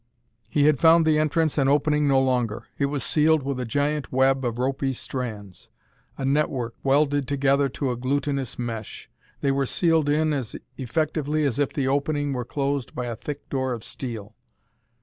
He 0.49 0.63
had 0.63 0.79
found 0.79 1.05
the 1.05 1.19
entrance 1.19 1.59
an 1.59 1.67
opening 1.67 2.07
no 2.07 2.19
longer: 2.19 2.65
it 2.79 2.87
was 2.87 3.03
sealed 3.03 3.43
with 3.43 3.59
a 3.59 3.65
giant 3.65 4.11
web 4.11 4.43
of 4.43 4.55
ropy 4.57 4.93
strands 4.95 5.69
a 6.17 6.25
network, 6.25 6.73
welded 6.83 7.27
together 7.27 7.69
to 7.69 7.91
a 7.91 7.95
glutinous 7.95 8.57
mesh. 8.57 9.11
They 9.41 9.51
were 9.51 9.67
sealed 9.67 10.09
in 10.09 10.33
as 10.33 10.55
effectively 10.75 11.45
as 11.45 11.59
if 11.59 11.71
the 11.71 11.87
opening 11.87 12.33
were 12.33 12.45
closed 12.45 12.95
by 12.95 13.05
a 13.05 13.15
thick 13.15 13.47
door 13.49 13.73
of 13.73 13.83
steel. 13.83 14.33